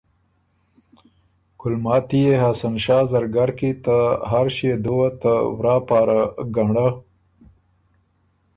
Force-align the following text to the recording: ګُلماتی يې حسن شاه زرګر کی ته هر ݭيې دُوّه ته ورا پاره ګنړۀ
ګُلماتی 1.59 2.21
يې 2.27 2.35
حسن 2.43 2.75
شاه 2.83 3.03
زرګر 3.13 3.49
کی 3.57 3.71
ته 3.83 3.97
هر 4.29 4.45
ݭيې 4.55 4.73
دُوّه 4.83 5.09
ته 5.21 5.33
ورا 5.57 5.75
پاره 5.87 6.21
ګنړۀ 6.55 6.87